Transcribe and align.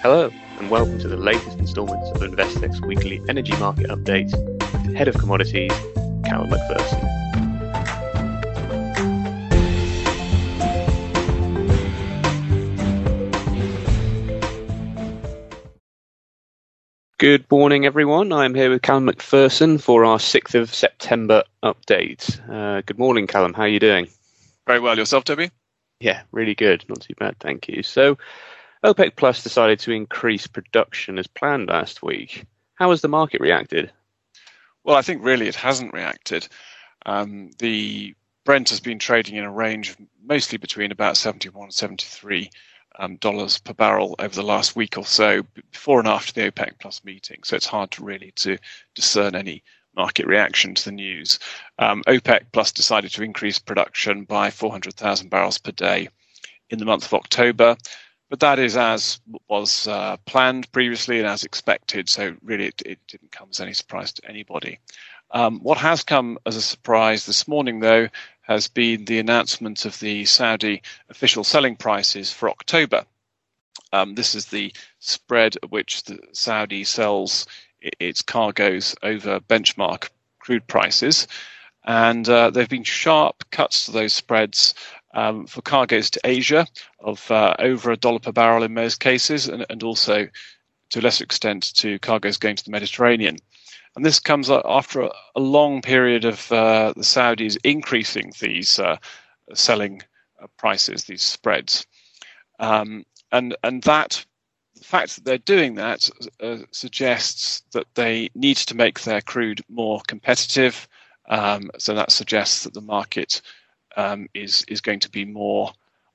Hello, 0.00 0.30
and 0.60 0.70
welcome 0.70 0.96
to 1.00 1.08
the 1.08 1.16
latest 1.16 1.58
instalment 1.58 2.00
of 2.14 2.22
Investec's 2.22 2.80
weekly 2.80 3.20
energy 3.28 3.50
market 3.56 3.88
update 3.88 4.30
with 4.86 4.94
Head 4.94 5.08
of 5.08 5.18
Commodities, 5.18 5.72
Callum 6.24 6.50
McPherson. 6.50 7.02
Good 17.18 17.50
morning, 17.50 17.84
everyone. 17.84 18.32
I'm 18.32 18.54
here 18.54 18.70
with 18.70 18.82
Callum 18.82 19.08
McPherson 19.08 19.80
for 19.80 20.04
our 20.04 20.18
6th 20.18 20.54
of 20.54 20.72
September 20.72 21.42
update. 21.64 22.38
Uh, 22.48 22.82
good 22.82 23.00
morning, 23.00 23.26
Callum. 23.26 23.52
How 23.52 23.62
are 23.62 23.68
you 23.68 23.80
doing? 23.80 24.06
Very 24.68 24.78
well. 24.78 24.96
Yourself, 24.96 25.24
Toby? 25.24 25.50
Yeah, 25.98 26.22
really 26.30 26.54
good. 26.54 26.84
Not 26.88 27.00
too 27.00 27.14
bad, 27.18 27.34
thank 27.40 27.66
you. 27.66 27.82
So, 27.82 28.16
OPEC 28.84 29.16
Plus 29.16 29.42
decided 29.42 29.80
to 29.80 29.92
increase 29.92 30.46
production 30.46 31.18
as 31.18 31.26
planned 31.26 31.68
last 31.68 32.02
week. 32.02 32.44
How 32.74 32.90
has 32.90 33.00
the 33.00 33.08
market 33.08 33.40
reacted? 33.40 33.90
Well, 34.84 34.96
I 34.96 35.02
think 35.02 35.24
really 35.24 35.48
it 35.48 35.56
hasn't 35.56 35.92
reacted. 35.92 36.46
Um, 37.04 37.50
the 37.58 38.14
Brent 38.44 38.70
has 38.70 38.80
been 38.80 38.98
trading 38.98 39.36
in 39.36 39.44
a 39.44 39.50
range 39.50 39.96
mostly 40.22 40.58
between 40.58 40.92
about 40.92 41.16
71 41.16 41.64
and 41.64 41.74
73 41.74 42.50
um, 42.98 43.16
dollars 43.16 43.58
per 43.58 43.74
barrel 43.74 44.14
over 44.18 44.34
the 44.34 44.42
last 44.42 44.76
week 44.76 44.96
or 44.96 45.04
so, 45.04 45.42
before 45.72 45.98
and 45.98 46.08
after 46.08 46.32
the 46.32 46.50
OPEC 46.50 46.78
Plus 46.78 47.04
meeting. 47.04 47.40
So 47.44 47.56
it's 47.56 47.66
hard 47.66 47.90
to 47.92 48.04
really 48.04 48.32
to 48.36 48.58
discern 48.94 49.34
any 49.34 49.62
market 49.94 50.26
reaction 50.26 50.74
to 50.74 50.84
the 50.84 50.92
news. 50.92 51.38
Um, 51.78 52.02
OPEC 52.06 52.46
Plus 52.52 52.72
decided 52.72 53.12
to 53.12 53.22
increase 53.22 53.58
production 53.58 54.24
by 54.24 54.50
400,000 54.50 55.28
barrels 55.28 55.58
per 55.58 55.72
day 55.72 56.08
in 56.70 56.78
the 56.78 56.84
month 56.84 57.04
of 57.06 57.14
October. 57.14 57.76
But 58.30 58.40
that 58.40 58.58
is 58.58 58.76
as 58.76 59.20
was 59.48 59.88
uh, 59.88 60.18
planned 60.26 60.70
previously 60.70 61.18
and 61.18 61.26
as 61.26 61.44
expected. 61.44 62.08
So 62.08 62.36
really, 62.42 62.66
it, 62.66 62.82
it, 62.84 62.98
didn't 63.08 63.32
come 63.32 63.48
as 63.50 63.60
any 63.60 63.72
surprise 63.72 64.12
to 64.12 64.28
anybody. 64.28 64.80
Um, 65.30 65.60
what 65.60 65.78
has 65.78 66.04
come 66.04 66.38
as 66.46 66.56
a 66.56 66.62
surprise 66.62 67.26
this 67.26 67.48
morning, 67.48 67.80
though, 67.80 68.08
has 68.42 68.68
been 68.68 69.04
the 69.04 69.18
announcement 69.18 69.84
of 69.84 69.98
the 70.00 70.24
Saudi 70.24 70.82
official 71.08 71.44
selling 71.44 71.76
prices 71.76 72.32
for 72.32 72.48
October. 72.48 73.04
Um, 73.92 74.14
this 74.14 74.34
is 74.34 74.46
the 74.46 74.72
spread 74.98 75.56
at 75.56 75.70
which 75.70 76.04
the 76.04 76.18
Saudi 76.32 76.84
sells 76.84 77.46
its 77.80 78.22
cargoes 78.22 78.94
over 79.02 79.40
benchmark 79.40 80.08
crude 80.38 80.66
prices. 80.66 81.26
And 81.84 82.28
uh, 82.28 82.50
there 82.50 82.62
have 82.62 82.70
been 82.70 82.84
sharp 82.84 83.44
cuts 83.50 83.86
to 83.86 83.92
those 83.92 84.12
spreads 84.12 84.74
um, 85.14 85.46
for 85.46 85.62
cargoes 85.62 86.10
to 86.10 86.20
Asia 86.24 86.66
of 87.00 87.30
uh, 87.30 87.54
over 87.58 87.90
a 87.90 87.96
dollar 87.96 88.18
per 88.18 88.32
barrel 88.32 88.62
in 88.62 88.74
most 88.74 89.00
cases, 89.00 89.48
and, 89.48 89.64
and, 89.70 89.82
also 89.82 90.28
to 90.90 91.00
a 91.00 91.02
lesser 91.02 91.24
extent 91.24 91.74
to 91.74 91.98
cargoes 92.00 92.36
going 92.36 92.56
to 92.56 92.64
the 92.64 92.70
Mediterranean. 92.70 93.38
And 93.96 94.04
this 94.04 94.20
comes 94.20 94.50
after 94.50 95.02
a, 95.02 95.10
a 95.34 95.40
long 95.40 95.82
period 95.82 96.24
of 96.24 96.52
uh, 96.52 96.92
the 96.94 97.02
Saudis 97.02 97.56
increasing 97.64 98.32
these 98.40 98.78
uh, 98.78 98.96
selling 99.54 100.02
uh, 100.42 100.46
prices, 100.56 101.04
these 101.04 101.22
spreads. 101.22 101.86
Um, 102.58 103.04
and, 103.32 103.56
and 103.62 103.82
that 103.82 104.24
the 104.76 104.84
fact 104.84 105.16
that 105.16 105.24
they're 105.24 105.38
doing 105.38 105.74
that 105.74 106.08
uh, 106.40 106.58
suggests 106.70 107.62
that 107.72 107.86
they 107.94 108.30
need 108.34 108.56
to 108.56 108.76
make 108.76 109.00
their 109.00 109.20
crude 109.20 109.62
more 109.68 110.00
competitive. 110.06 110.88
Um, 111.28 111.70
so 111.78 111.94
that 111.94 112.12
suggests 112.12 112.64
that 112.64 112.74
the 112.74 112.80
market 112.80 113.42
um, 113.98 114.28
is 114.32 114.64
is 114.68 114.80
going 114.80 115.00
to 115.00 115.10
be 115.10 115.26
more 115.26 115.72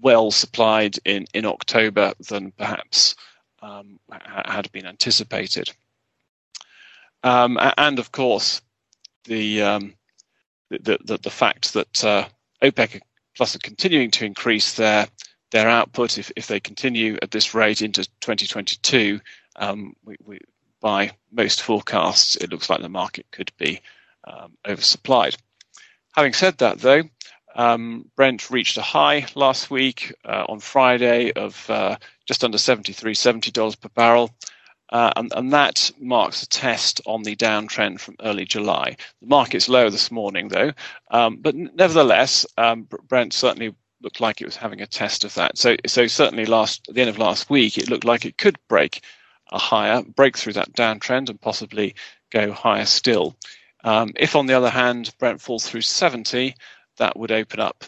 well 0.00 0.30
supplied 0.32 0.98
in 1.04 1.26
in 1.34 1.46
October 1.46 2.14
than 2.28 2.50
perhaps 2.52 3.14
um, 3.62 4.00
had 4.10 4.70
been 4.72 4.86
anticipated. 4.86 5.70
Um, 7.22 7.58
and 7.76 7.98
of 7.98 8.12
course, 8.12 8.62
the, 9.24 9.62
um, 9.62 9.94
the, 10.70 10.98
the, 11.04 11.18
the 11.18 11.30
fact 11.30 11.72
that 11.74 12.04
uh, 12.04 12.28
OPEC 12.62 13.00
Plus 13.36 13.56
are 13.56 13.60
continuing 13.60 14.10
to 14.12 14.24
increase 14.24 14.74
their 14.74 15.06
their 15.50 15.68
output 15.68 16.18
if, 16.18 16.32
if 16.36 16.46
they 16.48 16.58
continue 16.58 17.16
at 17.22 17.30
this 17.30 17.54
rate 17.54 17.80
into 17.80 18.04
2022, 18.20 19.20
um, 19.56 19.94
we, 20.04 20.16
we, 20.24 20.40
by 20.80 21.12
most 21.30 21.62
forecasts, 21.62 22.34
it 22.36 22.50
looks 22.50 22.68
like 22.68 22.80
the 22.80 22.88
market 22.88 23.26
could 23.30 23.52
be 23.56 23.80
um, 24.24 24.52
oversupplied. 24.66 25.36
Having 26.14 26.32
said 26.32 26.58
that, 26.58 26.78
though, 26.78 27.02
um, 27.56 28.10
Brent 28.14 28.50
reached 28.50 28.76
a 28.76 28.82
high 28.82 29.26
last 29.34 29.70
week 29.70 30.14
uh, 30.24 30.44
on 30.48 30.60
Friday 30.60 31.32
of 31.32 31.68
uh, 31.68 31.96
just 32.26 32.44
under 32.44 32.58
73 32.58 33.14
$70 33.14 33.80
per 33.80 33.88
barrel. 33.88 34.30
Uh, 34.88 35.10
and, 35.16 35.32
and, 35.34 35.52
that 35.52 35.90
marks 35.98 36.44
a 36.44 36.48
test 36.48 37.00
on 37.06 37.24
the 37.24 37.34
downtrend 37.34 37.98
from 37.98 38.14
early 38.22 38.44
July. 38.44 38.96
The 39.20 39.26
market's 39.26 39.68
low 39.68 39.90
this 39.90 40.12
morning, 40.12 40.46
though, 40.46 40.72
um, 41.10 41.38
but 41.40 41.56
nevertheless, 41.56 42.46
um, 42.56 42.86
Brent 43.08 43.32
certainly 43.32 43.74
looked 44.00 44.20
like 44.20 44.40
it 44.40 44.44
was 44.44 44.54
having 44.54 44.82
a 44.82 44.86
test 44.86 45.24
of 45.24 45.34
that. 45.34 45.58
So, 45.58 45.74
so 45.88 46.06
certainly 46.06 46.46
last 46.46 46.88
at 46.88 46.94
the 46.94 47.00
end 47.00 47.10
of 47.10 47.18
last 47.18 47.50
week, 47.50 47.78
it 47.78 47.90
looked 47.90 48.04
like 48.04 48.24
it 48.24 48.38
could 48.38 48.60
break 48.68 49.02
a 49.50 49.58
higher, 49.58 50.02
break 50.02 50.36
through 50.36 50.52
that 50.52 50.72
downtrend, 50.72 51.30
and 51.30 51.40
possibly 51.40 51.96
go 52.30 52.52
higher 52.52 52.86
still. 52.86 53.36
Um, 53.82 54.12
if, 54.16 54.36
on 54.36 54.46
the 54.46 54.54
other 54.54 54.70
hand, 54.70 55.12
Brent 55.18 55.40
falls 55.40 55.68
through 55.68 55.82
70, 55.82 56.54
that 56.96 57.18
would 57.18 57.32
open 57.32 57.60
up 57.60 57.84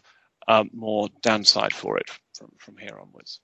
um, 0.47 0.71
more 0.73 1.09
downside 1.23 1.75
for 1.75 1.99
it 1.99 2.11
from, 2.35 2.53
from 2.59 2.77
here 2.77 2.99
onwards. 3.01 3.41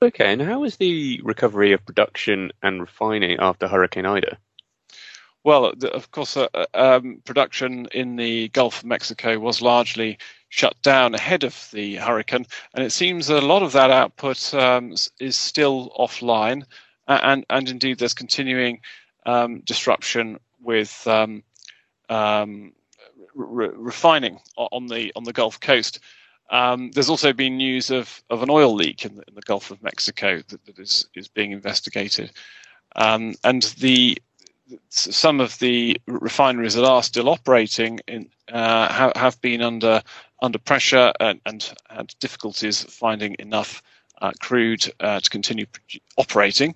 Okay, 0.00 0.32
and 0.32 0.40
how 0.40 0.62
is 0.62 0.76
the 0.76 1.20
recovery 1.24 1.72
of 1.72 1.84
production 1.84 2.52
and 2.62 2.80
refining 2.80 3.38
after 3.40 3.66
Hurricane 3.66 4.06
Ida? 4.06 4.38
Well, 5.42 5.72
of 5.92 6.10
course, 6.10 6.36
uh, 6.36 6.48
uh, 6.54 6.66
um, 6.74 7.22
production 7.24 7.86
in 7.92 8.16
the 8.16 8.48
Gulf 8.48 8.80
of 8.80 8.84
Mexico 8.84 9.38
was 9.38 9.62
largely 9.62 10.18
shut 10.50 10.80
down 10.82 11.14
ahead 11.14 11.42
of 11.42 11.68
the 11.72 11.96
hurricane, 11.96 12.46
and 12.74 12.84
it 12.84 12.90
seems 12.90 13.26
that 13.26 13.42
a 13.42 13.46
lot 13.46 13.62
of 13.62 13.72
that 13.72 13.90
output 13.90 14.52
um, 14.54 14.94
is 15.20 15.36
still 15.36 15.90
offline, 15.98 16.64
and 17.06 17.44
and 17.50 17.68
indeed 17.68 17.98
there's 17.98 18.14
continuing 18.14 18.80
um, 19.26 19.60
disruption 19.60 20.38
with 20.60 21.06
um, 21.06 21.42
um, 22.08 22.72
re- 23.34 23.70
refining 23.72 24.40
on 24.56 24.86
the 24.86 25.12
on 25.16 25.24
the 25.24 25.32
Gulf 25.32 25.60
Coast. 25.60 26.00
Um, 26.50 26.90
there's 26.92 27.10
also 27.10 27.34
been 27.34 27.58
news 27.58 27.90
of, 27.90 28.22
of 28.30 28.42
an 28.42 28.48
oil 28.48 28.74
leak 28.74 29.04
in 29.04 29.16
the, 29.16 29.22
in 29.28 29.34
the 29.34 29.42
Gulf 29.42 29.70
of 29.70 29.82
Mexico 29.82 30.40
that, 30.48 30.64
that 30.64 30.78
is 30.78 31.06
is 31.14 31.28
being 31.28 31.52
investigated, 31.52 32.32
um, 32.96 33.34
and 33.44 33.62
the 33.78 34.18
some 34.88 35.40
of 35.40 35.58
the 35.58 36.00
refineries 36.06 36.74
that 36.74 36.84
are 36.84 37.02
still 37.02 37.28
operating 37.28 38.00
in, 38.06 38.28
uh, 38.52 38.92
have, 38.92 39.12
have 39.16 39.40
been 39.40 39.62
under 39.62 40.02
under 40.42 40.58
pressure 40.58 41.12
and, 41.20 41.40
and 41.46 41.72
had 41.88 42.14
difficulties 42.20 42.84
finding 42.84 43.34
enough 43.38 43.82
uh, 44.20 44.32
crude 44.40 44.92
uh, 45.00 45.20
to 45.20 45.30
continue 45.30 45.66
operating. 46.16 46.74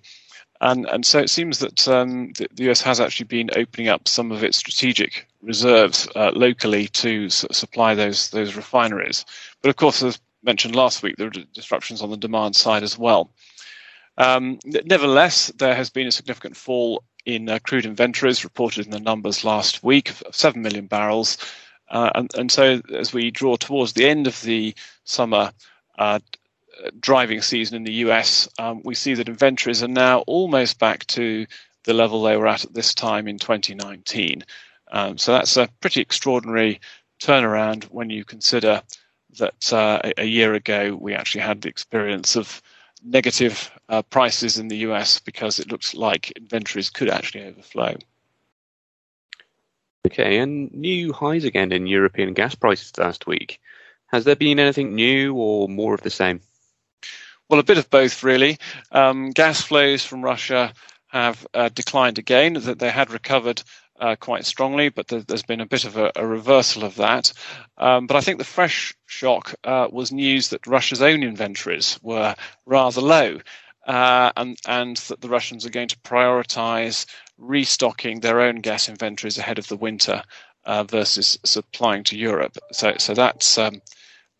And, 0.62 0.86
and 0.86 1.04
so 1.04 1.18
it 1.18 1.28
seems 1.28 1.58
that 1.58 1.88
um, 1.88 2.32
the, 2.34 2.46
the, 2.54 2.70
US 2.70 2.80
has 2.82 3.00
actually 3.00 3.26
been 3.26 3.50
opening 3.56 3.88
up 3.88 4.06
some 4.06 4.30
of 4.30 4.44
its 4.44 4.56
strategic 4.56 5.26
reserves 5.42 6.08
uh, 6.14 6.30
locally 6.36 6.86
to 6.88 7.26
s- 7.26 7.44
supply 7.50 7.96
those 7.96 8.30
those 8.30 8.54
refineries. 8.54 9.24
But 9.60 9.70
of 9.70 9.76
course, 9.76 10.04
as 10.04 10.20
mentioned 10.44 10.76
last 10.76 11.02
week, 11.02 11.16
there 11.16 11.26
are 11.26 11.30
disruptions 11.52 12.00
on 12.00 12.10
the 12.10 12.16
demand 12.16 12.54
side 12.54 12.84
as 12.84 12.96
well. 12.96 13.30
Um, 14.18 14.60
nevertheless, 14.64 15.48
there 15.58 15.74
has 15.74 15.90
been 15.90 16.06
a 16.06 16.12
significant 16.12 16.56
fall 16.56 17.02
in 17.26 17.48
uh, 17.48 17.58
crude 17.64 17.84
inventories 17.84 18.44
reported 18.44 18.84
in 18.84 18.92
the 18.92 19.00
numbers 19.00 19.44
last 19.44 19.82
week 19.82 20.10
of 20.10 20.22
7 20.30 20.62
million 20.62 20.86
barrels. 20.86 21.38
Uh, 21.90 22.10
and, 22.14 22.30
and, 22.36 22.52
so, 22.52 22.80
as 22.94 23.12
we 23.12 23.30
draw 23.30 23.56
towards 23.56 23.94
the 23.94 24.08
end 24.08 24.26
of 24.26 24.40
the 24.42 24.74
summer 25.04 25.52
uh, 25.98 26.20
driving 26.98 27.42
season 27.42 27.76
in 27.76 27.84
the 27.84 27.92
US, 28.06 28.48
um, 28.58 28.82
we 28.84 28.94
see 28.94 29.14
that 29.14 29.28
inventories 29.28 29.82
are 29.82 29.88
now 29.88 30.20
almost 30.20 30.78
back 30.78 31.06
to 31.08 31.46
the 31.84 31.94
level 31.94 32.22
they 32.22 32.36
were 32.36 32.46
at 32.46 32.64
at 32.64 32.74
this 32.74 32.94
time 32.94 33.28
in 33.28 33.38
2019. 33.38 34.44
Um, 34.90 35.18
so 35.18 35.32
that's 35.32 35.56
a 35.56 35.68
pretty 35.80 36.00
extraordinary 36.00 36.80
turnaround 37.20 37.84
when 37.84 38.10
you 38.10 38.24
consider 38.24 38.82
that 39.38 39.72
uh, 39.72 40.00
a, 40.18 40.24
year 40.24 40.54
ago 40.54 40.94
we 41.00 41.14
actually 41.14 41.40
had 41.40 41.62
the 41.62 41.68
experience 41.68 42.36
of 42.36 42.60
negative 43.02 43.70
uh, 43.88 44.02
prices 44.02 44.58
in 44.58 44.68
the 44.68 44.78
US 44.78 45.18
because 45.20 45.58
it 45.58 45.70
looks 45.70 45.94
like 45.94 46.30
inventories 46.32 46.90
could 46.90 47.08
actually 47.08 47.44
overflow. 47.44 47.96
Okay, 50.06 50.38
and 50.38 50.72
new 50.72 51.12
highs 51.12 51.44
again 51.44 51.72
in 51.72 51.86
European 51.86 52.34
gas 52.34 52.54
prices 52.54 52.92
last 52.98 53.26
week. 53.26 53.60
Has 54.08 54.24
there 54.24 54.36
been 54.36 54.58
anything 54.58 54.94
new 54.94 55.34
or 55.34 55.68
more 55.68 55.94
of 55.94 56.02
the 56.02 56.10
same? 56.10 56.40
Well, 57.52 57.60
a 57.60 57.64
bit 57.64 57.78
of 57.78 57.90
both, 57.90 58.24
really. 58.24 58.58
Um, 58.92 59.30
gas 59.30 59.62
flows 59.62 60.04
from 60.04 60.22
Russia 60.24 60.74
have 61.08 61.46
uh, 61.54 61.70
declined 61.70 62.18
again. 62.18 62.54
That 62.54 62.80
they 62.80 62.90
had 62.90 63.12
recovered 63.12 63.62
uh, 64.00 64.16
quite 64.16 64.46
strongly, 64.46 64.90
but 64.90 65.08
there, 65.08 65.22
has 65.30 65.44
been 65.44 65.62
a 65.62 65.66
bit 65.66 65.86
of 65.86 65.98
a, 65.98 66.12
a 66.16 66.26
reversal 66.26 66.84
of 66.84 66.96
that. 66.96 67.32
Um, 67.78 68.08
but 68.08 68.16
I 68.18 68.22
think 68.22 68.38
the 68.40 68.44
fresh 68.44 68.94
shock 69.06 69.54
uh, 69.64 69.88
was 69.92 70.12
news 70.12 70.50
that 70.50 70.66
Russia's 70.68 71.02
own 71.02 71.24
inventories 71.24 72.00
were 72.02 72.36
rather 72.66 73.02
low. 73.02 73.40
uh, 73.86 74.32
and 74.36 74.58
and 74.66 74.98
that 74.98 75.22
the 75.22 75.28
Russians 75.30 75.66
are 75.66 75.70
going 75.70 75.88
to 75.88 75.98
prioritise 75.98 77.06
restocking 77.38 78.20
their 78.20 78.40
own 78.40 78.56
gas 78.56 78.88
inventories 78.88 79.38
ahead 79.38 79.58
of 79.58 79.68
the 79.68 79.76
winter 79.76 80.22
uh, 80.66 80.84
versus 80.84 81.38
supplying 81.44 82.04
to 82.04 82.16
Europe. 82.18 82.58
So 82.72 82.94
so 82.98 83.14
that's 83.14 83.58
um, 83.58 83.82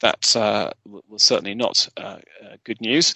that 0.03 0.37
uh, 0.37 0.71
was 1.09 1.23
certainly 1.23 1.55
not 1.55 1.89
uh, 1.97 2.19
uh, 2.45 2.57
good 2.65 2.81
news. 2.81 3.15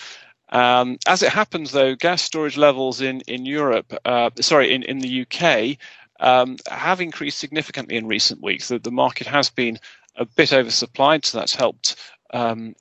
Um, 0.49 0.97
as 1.07 1.23
it 1.23 1.31
happens, 1.31 1.73
though, 1.73 1.95
gas 1.95 2.23
storage 2.23 2.57
levels 2.57 3.01
in 3.01 3.21
in 3.23 3.45
Europe, 3.45 3.93
uh, 4.05 4.31
sorry, 4.41 4.73
in 4.73 4.83
in 4.85 5.01
the 5.01 5.23
UK, 5.23 5.77
um, 6.21 6.57
have 6.69 7.01
increased 7.01 7.39
significantly 7.39 7.97
in 7.97 8.07
recent 8.07 8.43
weeks. 8.43 8.69
The, 8.69 8.79
the, 8.79 8.91
market 8.91 9.27
has 9.27 9.51
been 9.51 9.79
a 10.17 10.25
bit 10.25 10.51
oversupplied, 10.51 11.25
so 11.25 11.39
that's 11.39 11.55
helped 11.55 11.97
um, 12.33 12.75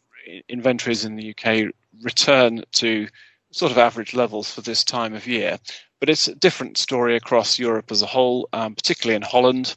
inventories 0.47 1.05
in 1.05 1.15
the 1.15 1.35
UK 1.35 1.73
return 2.01 2.63
to 2.73 3.07
sort 3.51 3.71
of 3.71 3.77
average 3.77 4.13
levels 4.13 4.51
for 4.51 4.61
this 4.61 4.83
time 4.83 5.13
of 5.13 5.27
year. 5.27 5.57
But 5.99 6.09
it's 6.09 6.27
a 6.27 6.35
different 6.35 6.77
story 6.77 7.15
across 7.15 7.57
Europe 7.57 7.91
as 7.91 8.01
a 8.01 8.07
whole, 8.07 8.49
um, 8.53 8.75
particularly 8.75 9.15
in 9.15 9.21
Holland. 9.21 9.75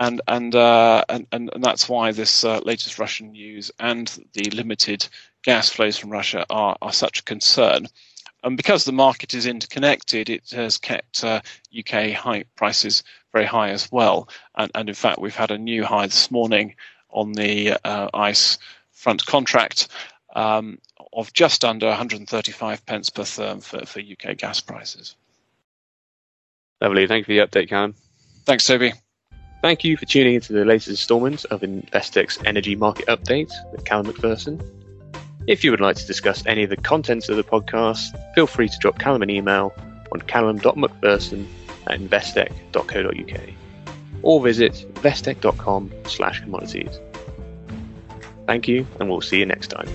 And 0.00 0.22
and, 0.26 0.54
uh, 0.54 1.04
and 1.08 1.26
and 1.30 1.50
that's 1.60 1.88
why 1.88 2.10
this 2.10 2.42
uh, 2.42 2.60
latest 2.64 2.98
Russian 2.98 3.32
news 3.32 3.70
and 3.78 4.08
the 4.32 4.50
limited 4.50 5.06
gas 5.44 5.68
flows 5.68 5.98
from 5.98 6.10
Russia 6.10 6.46
are, 6.50 6.76
are 6.80 6.92
such 6.92 7.20
a 7.20 7.24
concern. 7.24 7.86
And 8.42 8.56
because 8.56 8.84
the 8.84 8.92
market 8.92 9.34
is 9.34 9.46
interconnected, 9.46 10.30
it 10.30 10.50
has 10.50 10.78
kept 10.78 11.22
uh, 11.22 11.42
UK 11.78 12.12
high 12.12 12.44
prices 12.56 13.02
very 13.32 13.44
high 13.44 13.68
as 13.70 13.92
well. 13.92 14.28
And, 14.54 14.70
and, 14.74 14.88
in 14.88 14.94
fact, 14.94 15.18
we've 15.18 15.36
had 15.36 15.50
a 15.50 15.58
new 15.58 15.84
high 15.84 16.06
this 16.06 16.30
morning 16.30 16.74
on 17.10 17.32
the 17.32 17.72
uh, 17.84 18.08
ICE 18.14 18.58
front 18.92 19.26
contract 19.26 19.88
um, 20.34 20.78
of 21.12 21.32
just 21.34 21.64
under 21.64 21.86
135 21.88 22.86
pence 22.86 23.10
per 23.10 23.22
therm 23.24 23.62
for, 23.62 23.84
for 23.84 24.00
UK 24.00 24.36
gas 24.38 24.60
prices. 24.60 25.16
Lovely. 26.80 27.06
Thank 27.06 27.28
you 27.28 27.38
for 27.38 27.46
the 27.46 27.46
update, 27.46 27.68
Callum. 27.68 27.94
Thanks, 28.46 28.66
Toby. 28.66 28.94
Thank 29.62 29.84
you 29.84 29.96
for 29.96 30.06
tuning 30.06 30.34
into 30.34 30.54
the 30.54 30.64
latest 30.64 30.88
instalment 30.88 31.44
of 31.46 31.62
Investec's 31.62 32.38
Energy 32.46 32.76
Market 32.76 33.06
Update 33.06 33.52
with 33.72 33.84
Callum 33.84 34.06
McPherson. 34.06 34.64
If 35.46 35.64
you 35.64 35.70
would 35.70 35.80
like 35.80 35.96
to 35.96 36.06
discuss 36.06 36.42
any 36.46 36.62
of 36.62 36.70
the 36.70 36.76
contents 36.76 37.28
of 37.28 37.36
the 37.36 37.44
podcast, 37.44 38.00
feel 38.34 38.46
free 38.46 38.68
to 38.68 38.78
drop 38.78 38.98
Callum 38.98 39.22
an 39.22 39.28
email 39.28 39.74
on 40.12 40.20
callum.mcpherson 40.22 41.46
at 41.88 42.00
investec.co.uk 42.00 43.40
or 44.22 44.40
visit 44.40 44.86
investec.com 44.94 45.90
slash 46.06 46.40
commodities. 46.40 46.98
Thank 48.46 48.66
you, 48.66 48.86
and 48.98 49.08
we'll 49.08 49.20
see 49.20 49.38
you 49.38 49.46
next 49.46 49.68
time. 49.68 49.88